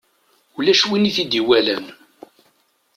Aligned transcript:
Ulac 0.57 0.81
win 0.89 1.09
i 1.09 1.11
t-id-iwalan. 1.15 1.85